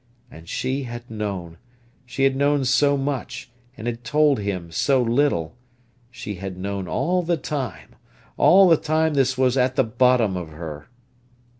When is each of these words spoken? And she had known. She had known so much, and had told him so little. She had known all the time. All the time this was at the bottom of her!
And 0.31 0.49
she 0.49 0.85
had 0.85 1.11
known. 1.11 1.57
She 2.07 2.23
had 2.23 2.35
known 2.35 2.65
so 2.65 2.97
much, 2.97 3.51
and 3.77 3.85
had 3.85 4.03
told 4.03 4.39
him 4.39 4.71
so 4.71 4.99
little. 4.99 5.53
She 6.09 6.37
had 6.41 6.57
known 6.57 6.87
all 6.87 7.21
the 7.21 7.37
time. 7.37 7.93
All 8.35 8.67
the 8.67 8.77
time 8.77 9.13
this 9.13 9.37
was 9.37 9.57
at 9.57 9.75
the 9.75 9.83
bottom 9.83 10.35
of 10.35 10.49
her! 10.49 10.89